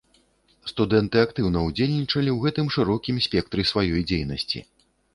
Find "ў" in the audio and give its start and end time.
2.37-2.41